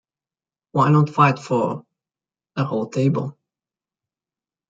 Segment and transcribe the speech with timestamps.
[0.71, 1.85] Why not fight for...
[2.55, 3.37] the whole table?